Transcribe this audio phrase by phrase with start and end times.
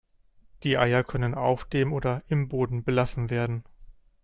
[0.63, 3.63] Die Eier können auf dem oder im Boden belassen werden.